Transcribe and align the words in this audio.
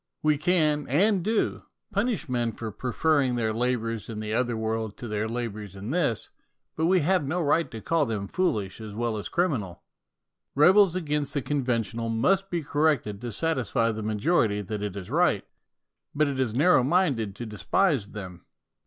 We 0.23 0.35
can, 0.35 0.87
and 0.87 1.23
do, 1.23 1.61
punish 1.91 2.27
men 2.27 2.53
for 2.53 2.71
preferring 2.71 3.35
their 3.35 3.53
labours 3.53 4.09
in 4.09 4.19
the 4.19 4.33
other 4.33 4.57
world 4.57 4.97
to 4.97 5.07
their 5.07 5.29
labours 5.29 5.75
in 5.75 5.91
this; 5.91 6.31
but 6.75 6.87
we 6.87 7.01
have 7.01 7.23
no 7.27 7.39
right 7.39 7.69
to 7.69 7.81
call 7.81 8.07
them 8.07 8.27
foolish 8.27 8.81
as 8.81 8.95
well 8.95 9.15
as 9.15 9.29
criminal. 9.29 9.83
Rebels 10.55 10.95
against 10.95 11.35
the 11.35 11.43
conventional 11.43 12.09
must 12.09 12.49
be 12.49 12.63
corrected 12.63 13.21
to 13.21 13.31
satisfy 13.31 13.91
the 13.91 14.01
majority 14.01 14.63
that 14.63 14.81
it 14.81 14.95
is 14.95 15.11
right; 15.11 15.45
but 16.15 16.27
it 16.27 16.39
is 16.39 16.55
narrow 16.55 16.81
minded 16.83 17.35
to 17.35 17.45
despise 17.45 18.09
them. 18.09 18.47